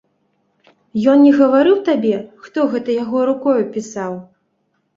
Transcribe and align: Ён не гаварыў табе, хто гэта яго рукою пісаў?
Ён 1.13 1.17
не 1.25 1.33
гаварыў 1.41 1.77
табе, 1.91 2.15
хто 2.47 2.59
гэта 2.73 2.89
яго 3.03 3.19
рукою 3.31 3.57
пісаў? 3.79 4.21